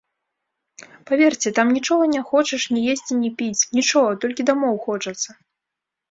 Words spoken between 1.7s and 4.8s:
нічога не хочаш ні есці, ні піць, нічога, толькі дамоў